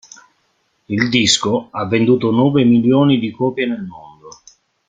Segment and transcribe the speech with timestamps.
[0.89, 4.29] Il disco ha venduto nove milioni di copie nel mondo.